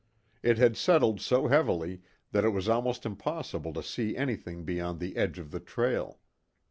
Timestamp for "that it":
2.31-2.49